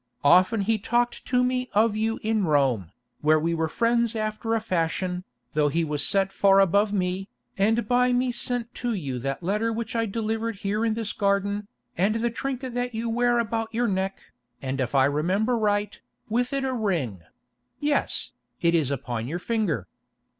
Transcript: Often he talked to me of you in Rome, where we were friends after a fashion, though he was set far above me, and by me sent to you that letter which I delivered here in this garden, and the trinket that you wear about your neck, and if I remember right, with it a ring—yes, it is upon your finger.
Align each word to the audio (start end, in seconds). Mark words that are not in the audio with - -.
Often 0.23 0.61
he 0.61 0.79
talked 0.79 1.27
to 1.27 1.43
me 1.43 1.69
of 1.73 1.95
you 1.95 2.19
in 2.23 2.45
Rome, 2.45 2.89
where 3.19 3.39
we 3.39 3.53
were 3.53 3.67
friends 3.67 4.15
after 4.15 4.55
a 4.55 4.59
fashion, 4.59 5.23
though 5.53 5.67
he 5.69 5.83
was 5.83 6.03
set 6.03 6.31
far 6.31 6.59
above 6.59 6.91
me, 6.91 7.29
and 7.55 7.87
by 7.87 8.11
me 8.11 8.31
sent 8.31 8.73
to 8.81 8.95
you 8.95 9.19
that 9.19 9.43
letter 9.43 9.71
which 9.71 9.95
I 9.95 10.07
delivered 10.07 10.55
here 10.65 10.83
in 10.83 10.95
this 10.95 11.13
garden, 11.13 11.67
and 11.95 12.15
the 12.15 12.31
trinket 12.31 12.73
that 12.73 12.95
you 12.95 13.11
wear 13.11 13.37
about 13.37 13.71
your 13.75 13.87
neck, 13.87 14.17
and 14.59 14.81
if 14.81 14.95
I 14.95 15.05
remember 15.05 15.55
right, 15.55 16.01
with 16.29 16.51
it 16.51 16.63
a 16.63 16.73
ring—yes, 16.73 18.31
it 18.59 18.73
is 18.73 18.89
upon 18.89 19.27
your 19.27 19.37
finger. 19.37 19.85